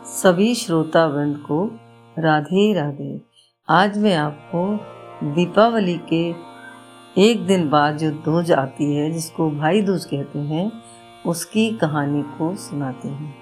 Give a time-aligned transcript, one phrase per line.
[0.00, 1.64] सभी श्रोता वृंद को
[2.16, 3.20] राधे राधे।
[3.68, 4.62] आज मैं आपको
[5.34, 6.22] दीपावली के
[7.16, 10.70] एक दिन बाद जो दूज आती है, जिसको भाई दूज कहते हैं,
[11.26, 13.34] उसकी कहानी को सुनाते हैं।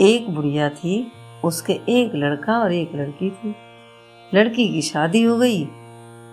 [0.00, 1.06] एक बुढ़िया थी,
[1.44, 3.54] उसके एक लड़का और एक लड़की थी।
[4.32, 5.64] लड़की की शादी हो गई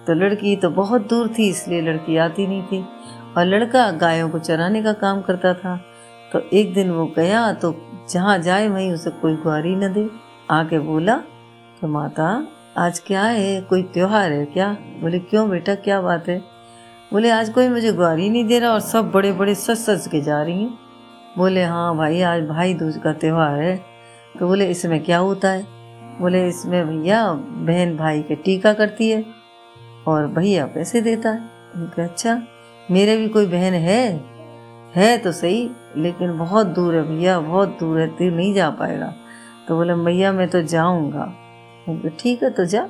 [0.07, 2.86] तो लड़की तो बहुत दूर थी, इसलिए लड़की आती नहीं थी।
[3.38, 5.80] और लड़का गायों को चराने का काम करता था।
[6.34, 7.75] तो एक दिन वो गया तो
[8.09, 10.09] जहाँ जाए वहीं उसे कोई ग्वारी न दे।
[10.52, 11.17] आके बोला
[11.81, 13.62] तो माता, आज क्या है?
[13.62, 14.67] कोई त्योहार है क्या?
[15.02, 16.38] बोले, क्यों बेटा, क्या बात है?
[17.13, 20.22] बोले, आज कोई मुझे ग्वारी नहीं दे रहा और सब बड़े बड़े सच सच के
[20.22, 20.73] जा रही हैं।
[21.38, 23.75] बोले हाँ भाई, आज भाई दूज का त्यौहार है।
[24.39, 25.66] तो बोले, इसमें क्या होता है?
[26.20, 29.23] बोले, इसमें भैया, बहन भाई के टीका करती है
[30.08, 32.41] और भैया पैसे देता है। अच्छा
[32.91, 34.33] मेरे भी कोई बहन है?
[34.95, 39.13] है तो सही लेकिन बहुत दूर है भैया बहुत दूर है तू नहीं जा पाएगा।
[39.67, 41.25] तो बोले भैया मैं तो जाऊँगा।
[42.19, 42.89] ठीक है तो जा।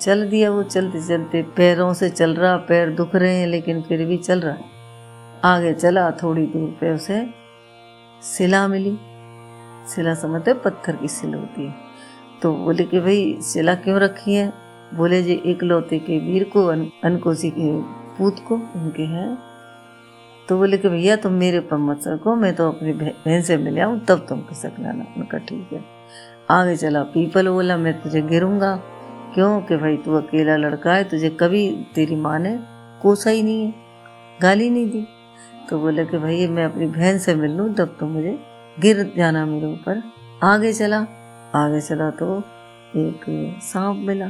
[0.00, 4.04] चल दिया वो चलते चलते पैरों से चल रहा पैर दुख रहे हैं लेकिन फिर
[4.06, 7.26] भी चल रहा है। आगे चला थोड़ी दूर पे उसे
[8.22, 8.96] सिला मिली।
[9.88, 11.74] सिला समझते पत्थर की सिल होती है।
[12.42, 14.52] तो बोले कि भाई सिला क्यों रखी है?
[14.94, 17.72] बोले जी इकलौते के वीर को अन, अनकोसी के
[18.18, 19.38] पूत को उनके हैं
[20.48, 23.80] तो बोले कि भैया तुम मेरे पर मत सको मैं तो अपनी बहन से मिल
[23.80, 25.84] आऊँ, तब तुम खिसक लाना उनका ठीक है।
[26.50, 28.76] आगे चला, पीपल बोला, मैं तुझे गिरूँगा।
[29.34, 29.60] क्यों?
[29.60, 32.58] कि भाई तू अकेला लड़का है, तुझे कभी तेरी माँ ने
[33.02, 33.74] कोसा ही नहीं है,
[34.42, 35.06] गाली नहीं दी।
[35.70, 38.38] तो बोले कि भाई, मैं अपनी बहन से मिल लूँ, तब तो मुझे
[38.80, 40.02] गिर जाना मेरे ऊपर।
[40.42, 41.06] आगे चला
[41.54, 42.38] आगे चला तो
[42.96, 43.20] एक
[43.62, 44.28] सांप मिला।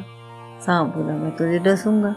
[0.61, 2.17] सांप बोला, मैं तुझे डसूँगा।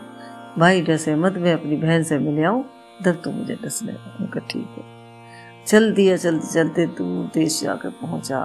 [0.59, 2.65] भाई डसे मत, मैं अपनी बहन से मिल आऊँ
[3.05, 8.39] तब तो मुझे डस लेगा ठीक है। चल दिया चलते चलते दूर देश जाकर पहुँचा।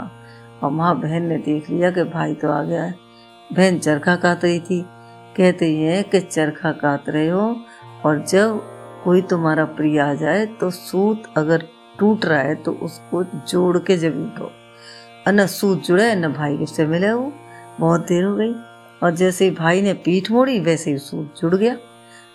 [0.63, 2.95] और वहाँ बहन ने देख लिया कि भाई तो आ गया है।
[3.53, 4.83] बहन चरखा काट रही थी।
[5.37, 7.57] कहते हैं कि चरखा काट रहे हो
[8.05, 8.61] और जब
[9.05, 11.67] कोई तुम्हारा प्रिय आ जाए तो सूत अगर
[11.99, 14.51] टूट रहा है तो उसको जोड़ के जब उठो
[15.29, 17.33] न सूत जुड़े न भाई से मिले वो।
[17.81, 18.53] बहुत देर हो गई
[19.03, 21.77] और जैसे ही भाई ने पीठ मोड़ी, वैसे ही सूत जुड़ गया।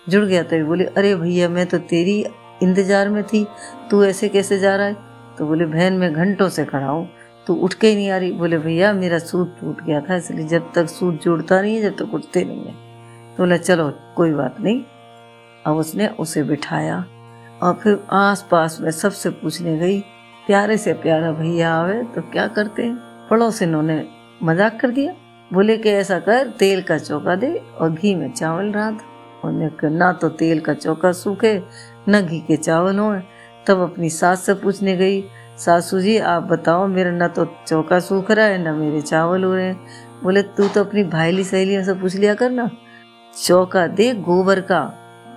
[0.10, 2.26] जुड़ गया तभी बोले, अरे भैया, मैं तो तेरी
[2.64, 3.46] इंतज़ार में थी,
[3.92, 4.96] तू ऐसे कैसे जा रहा है?
[5.38, 7.08] तो बोले, बहन, मैं घंटों से खड़ा हूँ,
[7.48, 10.48] तू उठ के ही नहीं आ रही। बोले, भैया, मेरा सूट टूट गया था, इसलिए
[10.48, 12.74] जब तक सूट जुड़ता नहीं है, जब तक उठते नहीं है।
[13.32, 14.84] तो बोला, चलो, कोई बात नहीं।
[15.66, 16.98] अब उसने उसे बिठाया
[17.64, 20.00] और फिर आस पास में सबसे पूछने गई,
[20.48, 22.96] प्यारे से प्यारा भैया आवे तो क्या करते हैं?
[23.30, 24.04] पड़ोस इन्होंने
[24.44, 25.14] मज़ाक कर दिया,
[25.52, 28.72] बोले कि ऐसा कर, तेल का चौका दे और घी में चावल
[29.46, 31.62] उन्हें ना तो तेल का चौका सूखे,
[32.10, 33.14] न घी के चावल हो।
[33.68, 35.24] तब अपनी सास से पूछने गई,
[35.58, 39.54] सासू जी, आप बताओ, मेरा न तो चौका सूख रहा है, न मेरे चावल हो
[39.56, 39.88] रहे हैं।
[40.24, 42.70] बोले, तू तो अपनी भाईली सहेलियों से पूछ लिया कर ना
[43.46, 44.82] चौका दे गोबर का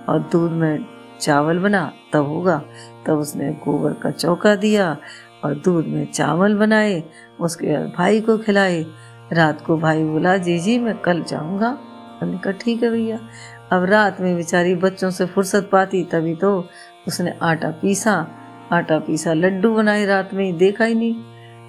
[0.09, 0.85] और दूध में
[1.21, 2.61] चावल बना, तब होगा।
[3.07, 4.97] तब उसने गोबर का चौका दिया
[5.43, 7.03] और दूध में चावल बनाए,
[7.39, 8.85] उसके बाद भाई को खिलाए।
[9.33, 11.77] रात को भाई बोला, जी जी, मैं कल जाऊँगा।
[12.61, 13.17] ठीक है भैया।
[13.71, 16.67] अब रात में बेचारी बच्चों से फुर्सत पाती, तभी तो
[17.07, 18.27] उसने आटा पीसा।
[18.71, 21.15] आटा पीसा, लड्डू बनाए रात में ही देखा ही नहीं।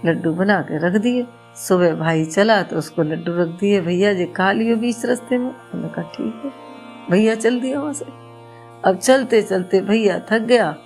[0.06, 1.26] लड्डू बना के रख दिए।
[1.56, 5.46] सुबह भाई चला तो उसको लड्डू रख दिए। भैया जी खा लियो बीच रास्ते में।
[5.46, 6.52] उन्होंने कहा, ठीक है।
[7.10, 8.04] भैया चल दिया वहाँ से।
[8.84, 10.76] अब चलते चलते भैया थक गया।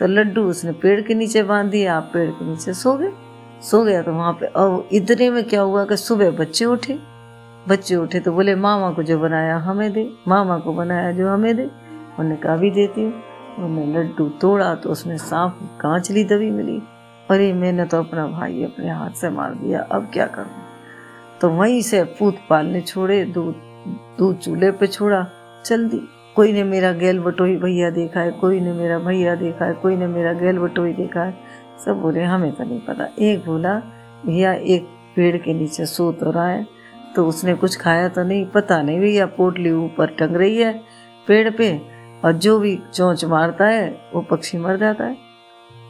[0.00, 3.12] तो लड्डू उसने पेड़ के नीचे बाँध दिया आप पेड़ के नीचे सो गए।
[3.62, 7.13] सो गया तो वहाँ पे, अब इतने में क्या हुआ कि सुबह बच्चे उठे।
[7.68, 11.56] बच्चे उठे तो बोले, मामा को जो बनाया हमें दे, मामा को बनाया जो हमें
[11.56, 11.70] दे।
[12.18, 13.22] उन्हें कहा भी देती हूँ।
[13.58, 16.82] उन्होंने लड्डू तोड़ा तो उसमें सांप कांचली दबी मिली।
[17.30, 20.50] अरे, मैंने तो अपना भाई अपने हाथ से मार दिया, अब क्या करूँ?
[21.40, 23.54] तो वहीं से पूत पालने छोड़े, दूध
[24.18, 25.26] दूध चूल्हे पे छोड़ा
[25.64, 26.00] चल दी
[26.36, 29.96] कोई ने मेरा गैल बटोई भैया देखा है, कोई ने मेरा भैया देखा है, कोई
[29.96, 31.34] ने मेरा गैल बटोई देखा है।
[31.84, 33.74] सब बोले, हमें तो नहीं पता। एक बोला,
[34.26, 34.84] भैया, एक
[35.16, 36.66] पेड़ के नीचे सो तो रहा है।
[37.16, 40.82] तो उसने कुछ खाया तो नहीं, पता नहीं भैया, पोटली ऊपर टंग रही है
[41.28, 41.82] पेड़ पे
[42.24, 45.16] और जो भी चोंच मारता है, वो पक्षी मर जाता है।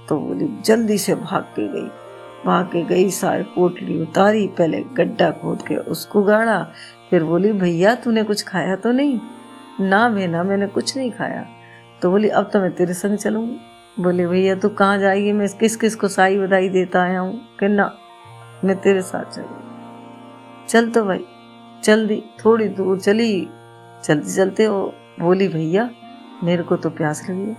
[0.09, 1.91] तो बोली, जल्दी से भाग के गई।
[2.47, 6.67] भाग के गई, सारी पोटली उतारी, पहले गड्ढा खोद के उसको गाड़ा।
[7.11, 9.21] फिर बोली, भैया, तूने कुछ खाया तो नहीं?
[9.81, 11.47] ना बेना मैंने कुछ नहीं खाया।
[12.03, 13.56] तो बोली, अब तो मैं तेरे संग चलूँगी।
[14.03, 15.32] बोले, भैया, तू कहाँ जाएगी?
[15.32, 17.94] मैं किस किस को साई बधाई देता आया हूँ कि ना,
[18.65, 19.74] मैं तेरे साथ चलूँगी।
[20.69, 21.25] चल तो भाई
[21.84, 23.49] चल दी थोड़ी दूर चली।
[24.05, 25.88] चलते चलते वो बोली, भैया,
[26.44, 27.56] मेरे को तो प्यास लगी है।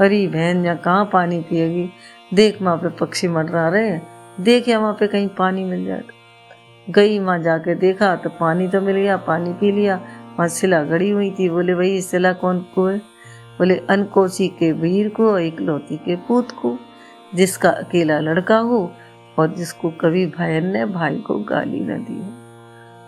[0.00, 1.88] अरे बहन, यहाँ कहाँ पानी पिएगी?
[2.34, 3.98] देख, वहाँ पे पक्षी मर रहा रहे
[4.40, 6.02] देखे वहाँ पे कहीं पानी मिल जाए
[6.88, 9.96] गई वहाँ जाके देखा तो पानी तो मिल गया, पानी पी लिया।
[10.36, 12.98] वहाँ सिला गड़ी हुई थी। बोले, भाई सिला कौन को है?
[13.58, 16.76] बोले, अनकोसी के वीर को इकलौती के पूत को,
[17.34, 18.90] जिसका अकेला लड़का हो
[19.38, 22.35] और जिसको कभी भयन ने भाई को गाली न दी हो।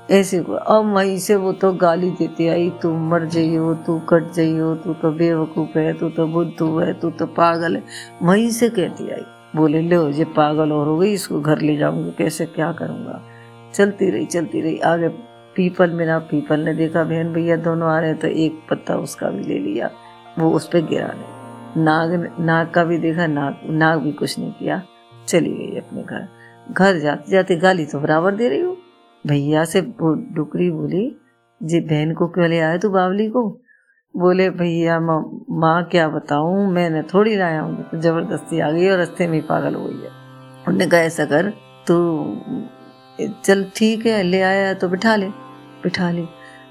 [0.09, 4.75] ऐसे अब वहीं से वो तो गाली देती आई, तू मर जाइयो तू कट जाइयो
[4.75, 7.83] तू तो बेवकूफ़ है, तू तो बुद्धू है, तू तो पागल है।
[8.23, 9.23] वहीं से कहती आई,
[9.57, 13.21] बोले, लो, ये पागल और हो गई, इसको घर ले जाऊँगी, कैसे, क्या करूँगा?
[13.75, 15.09] चलती रही चलती रही। आगे
[15.57, 19.45] पीपल मेरा पीपल ने देखा, बहन भैया दोनों आ रहे तो एक पत्ता उसका भी
[19.45, 19.91] ले लिया,
[20.39, 24.53] वो उस पर गिरा नहीं। नाग नाग का भी देखा, नाग नाग भी कुछ नहीं
[24.53, 24.83] किया,
[25.29, 26.29] चली गई अपने घर।
[26.73, 28.77] घर जाते जाते गाली तो बराबर दे रही हूँ।
[29.25, 31.17] भैया से डुकरी बोली,
[31.61, 33.49] जी, बहन को क्यों ले आए तू बावली को?
[34.15, 39.27] बोले, भैया, माँ क्या बताऊँ, मैंने थोड़ी लाया हूँ तो ज़बरदस्ती आ गई और रस्ते
[39.27, 40.11] में पागल हो गई है।
[40.69, 41.51] उनने कहा, ऐसा कर,
[41.87, 41.97] तू
[43.45, 45.29] चल ठीक है, ले आया तो बिठा ले।
[45.83, 46.25] बिठा ली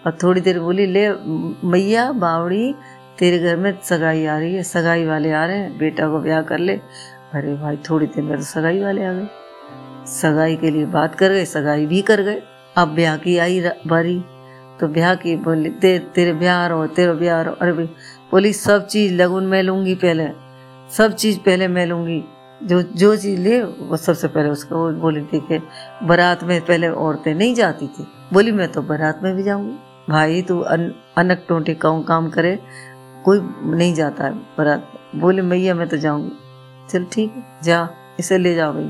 [0.06, 1.10] और थोड़ी देर बोली, ले,
[1.68, 2.74] मैया, बावड़ी,
[3.20, 6.42] तेरे घर में सगाई आ रही है, सगाई वाले आ रहे हैं, बेटा को ब्याह
[6.42, 6.74] कर ले।
[7.34, 9.28] अरे भाई, थोड़ी देर में तो सगाई वाले आ गए।
[10.08, 12.42] सगाई के लिए बात कर गए सगाई भी कर गए।
[12.78, 14.20] अब ब्याह की आई बारी।
[14.80, 19.14] तो ब्याह की बोली ते, तेरे ब्याह रहो तेरे ब्याह रहो। अरे बोली सब चीज़
[19.14, 20.28] लगुन मैं लूँगी पहले
[20.94, 22.24] सब चीज़ पहले मैं लूँगी।
[22.64, 25.60] जो जो चीज़ ले वो सबसे पहले उसको वो बोली थी
[26.04, 29.78] बारात में पहले औरतें नहीं जाती थी। बोली मैं तो बारात में भी जाऊँगी।
[30.10, 32.60] भाई तू अन, अनक टोटे काम काम करे?
[33.26, 33.40] कोई
[33.76, 36.32] नहीं जाता है बारात बोले मैया मैं तो जाऊँगी।
[36.90, 37.88] चल ठीक है जा
[38.20, 38.90] इसे ले जाओ भाई।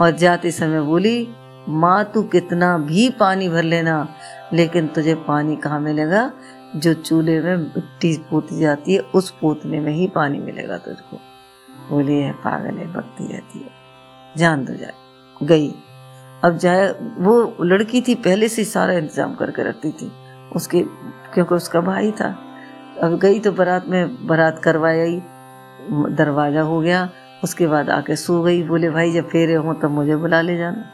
[0.00, 1.28] और जाते समय बोली,
[1.68, 4.08] माँ, तू कितना भी पानी भर लेना,
[4.52, 6.32] लेकिन तुझे पानी कहाँ मिलेगा?
[6.76, 11.16] जो चूल्हे में मिट्टी पोती जाती है, उस पोतने में ही पानी मिलेगा तुझको।
[11.90, 13.70] बोली है पागल है भक्ति रहती है।
[14.36, 14.92] जान दो जाए
[15.42, 15.74] गई।
[16.44, 16.88] अब जाए,
[17.18, 20.12] वो लड़की थी, पहले से सारा इंतज़ाम करके रखती थी।
[20.56, 20.80] उसके,
[21.34, 22.38] क्योंकि उसका भाई था।
[23.02, 25.22] अब गई तो बारात में बारात करवाई।
[25.90, 27.10] दरवाज़ा हो गया।
[27.44, 30.84] उसके बाद आके सो गई। बोले, भाई, जब फेरे हों तब मुझे बुला ले जाना।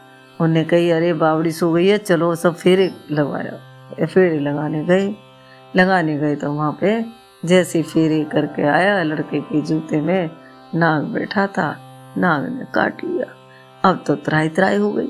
[0.41, 3.67] उन्हें कही, अरे, बावड़ी सो गई है, चलो सब फेरे लगवाया।
[4.05, 5.15] फेरे लगाने गए।
[5.75, 7.05] लगाने गए तो वहाँ पे
[7.45, 10.29] जैसे फेरे करके आया, लड़के के जूते में
[10.75, 11.77] नाग बैठा था,
[12.17, 13.25] नाग ने काट लिया।
[13.89, 15.07] अब तो त्राई त्राई हो गई।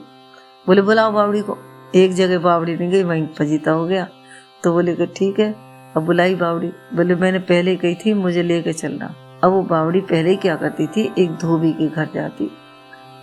[0.68, 1.58] बोले, बुलाओ बावड़ी को।
[1.96, 4.08] एक जगह बावड़ी नहीं गई, वहीं फजीता हो गया।
[4.64, 5.56] तो बोले कि, ठीक है,
[5.98, 9.16] अब बुलाई बावड़ी। बोले, मैंने पहले कही थी, मुझे लेके चलना।
[9.48, 11.14] अब वो बावड़ी पहले क्या करती थी?
[11.18, 12.52] एक धोबी के घर जाती।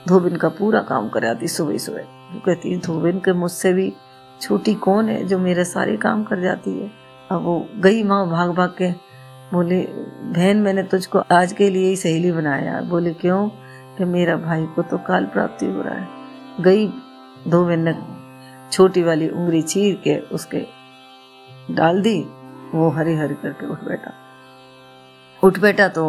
[0.08, 3.92] धोबिन का पूरा काम कराती सुबह सुबह। वो कहती, धोबिन, के मुझसे भी
[4.40, 6.90] छोटी कौन है जो मेरे सारे काम कर जाती है?
[7.30, 8.90] अब वो गई माँ भाग भाग के,
[9.52, 9.80] बोले,
[10.22, 13.48] बहन, मैंने तुझको आज के लिए ही सहेली बनाया बोले, क्यों?
[13.98, 16.08] कि मेरा भाई को तो काल प्राप्ति हो रहा है।
[16.60, 16.88] गई
[17.48, 17.94] दो बहन ने
[18.72, 20.66] छोटी वाली उंगली चीर के उसके
[21.70, 22.24] डाल दी,
[22.74, 24.14] वो हरी हरी करके उठ बैठा।
[25.44, 26.04] उठ बैठा तो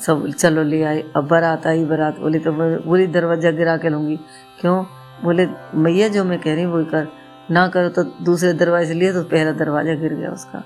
[0.00, 4.16] सब, चलो ले आए, अब बारात आई, बारात। बोली तो बोली दरवाज़ा गिरा के लूँगी।
[4.60, 4.82] क्यों?
[5.24, 7.06] बोले मैया जो मैं कह रही वही कर।
[7.50, 10.62] ना करो तो दूसरे दरवाजे से लिए तो पहला दरवाज़ा गिर गया उसका।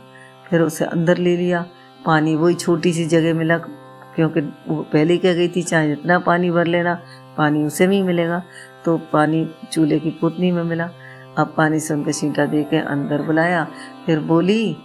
[0.50, 1.64] फिर उसे अंदर ले लिया।
[2.06, 6.50] पानी वही छोटी सी जगह मिला, क्योंकि वो पहले कह गई थी, चाहे जितना पानी
[6.50, 6.94] भर लेना,
[7.38, 8.42] पानी उसे भी मिलेगा।
[8.84, 10.90] तो पानी चूल्हे की पुतनी में मिला।
[11.38, 13.67] अब पानी से उनका छींटा दे के अंदर बुलाया।
[14.06, 14.76] फिर बोली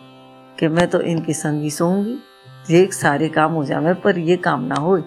[0.59, 2.19] कि, मैं तो इनके संगी सोऊँगी।
[2.69, 4.97] ये सारे काम हो जाए पर ये काम ना हो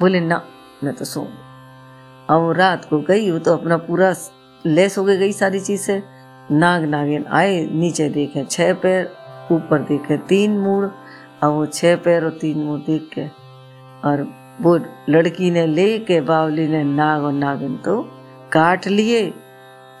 [0.00, 0.42] बोले, ना,
[0.84, 1.44] मैं तो सोऊँगी
[2.30, 4.14] अब रात को गई, वो तो अपना पूरा
[4.66, 6.02] लेस हो गई गई सारी चीज़। से
[6.50, 9.04] नाग नागिन आए, नीचे देखे छह पैर,
[9.52, 10.90] ऊपर देखे तीन मूड।
[11.42, 13.26] और वो छह पैर और तीन मुँह देख के,
[14.08, 14.22] और
[14.60, 18.02] वो लड़की ने ले के बावली ने नाग और नागिन तो
[18.52, 19.30] काट लिए,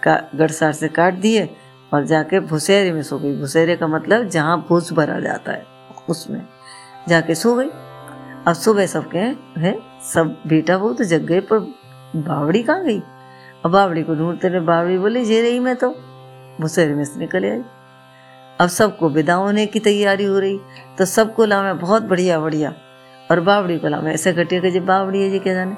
[0.04, 1.48] का, गड़सार से काट दिए,
[1.94, 5.64] और जाके भुसेरे में सो गई। भुसेरे का मतलब जहाँ भूस भरा जाता है,
[6.08, 6.42] उसमें।
[7.08, 7.68] जाके सो गई।
[8.48, 9.18] अब सुबह सब के
[9.60, 9.78] है,
[10.12, 11.58] सब बेटा वो तो जग गए, पर
[12.16, 13.00] बावड़ी कहाँ गई?
[13.64, 15.90] अब बावड़ी को ढूंढते रहे, बावड़ी बोली, जे रही मैं तो।
[16.60, 17.62] भुसेरे में से निकल आई।
[18.60, 20.58] अब सबको विदा होने की तैयारी हो रही
[20.98, 22.74] तो सबको लावे बहुत बढ़िया बढ़िया।
[23.30, 25.76] और बावड़ी को लावे ऐसे घटिया के जब बावड़ी है जी क्या जाने।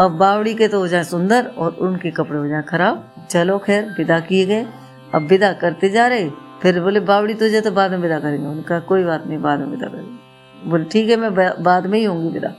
[0.00, 3.94] अब बावड़ी के तो हो जाए सुंदर और उनके कपड़े हो जाए खराब। चलो खैर,
[3.98, 4.66] विदा किए गए।
[5.14, 6.30] अब विदा करते जा रहे,
[6.62, 9.60] फिर बोले, बावड़ी तो जाए तो बाद में विदा करेंगे। उनका, कोई बात नहीं, बाद
[9.60, 10.23] में विदा करेंगे।
[10.66, 12.52] बोले, ठीक है, मैं बाद में ही होंगी विदा।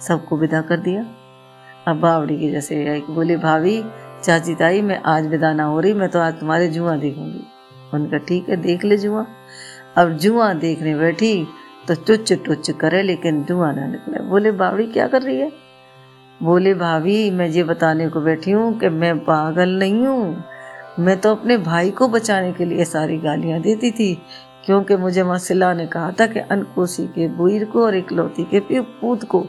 [0.00, 1.04] सबको विदा कर दिया।
[1.88, 3.82] अब बावड़ी की जैसे आई बोली, भाभी,
[4.24, 7.44] चाची ताई, मैं आज विदा ना हो रही, मैं तो आज तुम्हारे जुआ देखूँगी।
[7.94, 9.26] उनका ठीक है, देख ले जुआ।
[9.96, 11.46] अब जुआ देखने बैठी
[11.88, 15.52] तो टुच टुच करे, लेकिन जुआ ना निकले। बोले, बावड़ी, क्या कर रही है?
[16.42, 20.44] बोले, भाभी, मैं ये बताने को बैठी हूँ कि मैं पागल नहीं हूँ।
[20.98, 24.22] मैं तो अपने भाई को बचाने के लिए सारी गालियाँ देती थी।
[24.64, 29.24] क्योंकि मुझे मसिला ने कहा था कि अनकोसी के बुईर को और इकलौती के पूत
[29.24, 29.44] को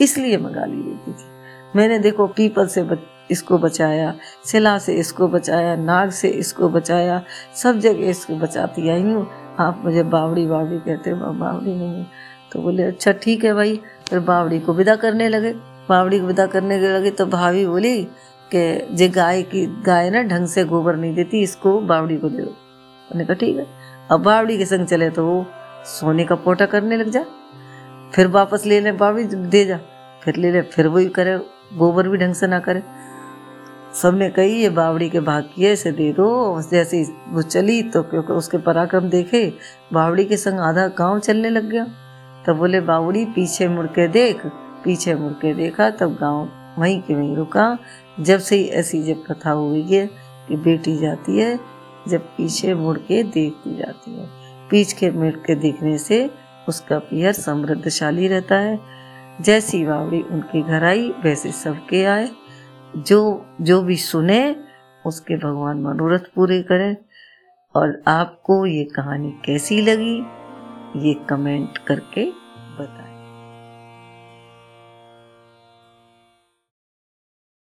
[0.00, 1.34] इसलिए मंगा गाली देती थी।
[1.76, 2.98] मैंने देखो पीपल से बच,
[3.30, 7.22] इसको बचाया सिला से इसको बचाया नाग से इसको बचाया
[7.54, 9.26] सब जगह इसको बचाती आई हूँ।
[9.60, 12.04] आप मुझे बावड़ी बावड़ी कहते हो बावड़ी नहीं
[12.52, 15.52] तो बोले अच्छा ठीक है भाई। फिर बावड़ी को विदा करने लगे।
[15.88, 18.02] बावड़ी को विदा करने लगे तो भाभी बोली
[18.50, 22.42] कि जे गाय की गाय ना ढंग से गोबर नहीं देती इसको बावड़ी को दे
[22.42, 23.66] दो। मैंने कहा ठीक है।
[24.10, 25.46] अब बावड़ी के संग चले तो वो
[25.84, 27.24] सोने का पोटा करने लग जा।
[28.14, 29.80] फिर वापस ले ले बावड़ी, दे जा।
[30.24, 31.38] फिर ले ले, फिर वही करे,
[31.74, 32.82] गोबर भी ढंग से ना करे।
[33.94, 38.58] सबने कही, ये बावड़ी के भाग्य से दे दो, जैसे वो चली तो क्योंकि उसके
[38.58, 39.52] पराक्रम देखे,
[39.92, 41.84] बावड़ी के संग आधा गाँव चलने लग गया।
[42.46, 44.46] तब बोले, बावड़ी, पीछे मुड़ के देख,
[44.84, 46.48] पीछे मुड़ के देखा, तब गाँव
[46.78, 47.78] वहीं के वहीं रुका।
[48.20, 50.06] जब से ही ऐसी जब कथा हुई है
[50.48, 51.75] कि बेटी जाती है
[52.08, 54.26] जब पीछे मुड़ के देखती जाती है।
[54.68, 56.30] पीछ मुड़ के देखने से
[56.68, 58.80] उसका पियर समृद्धशाली रहता है।
[59.40, 62.30] जैसी बावड़ी उनके घर आई, वैसे सबके आए।
[62.96, 64.56] जो जो भी सुने,
[65.06, 66.96] उसके भगवान मनोरथ पूरे करें।
[67.74, 70.18] और आपको ये कहानी कैसी लगी,
[71.08, 72.30] ये कमेंट करके
[72.80, 73.05] बताएँ।